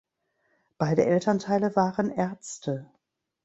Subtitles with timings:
[0.79, 2.89] Beide Elternteile waren Ärzte.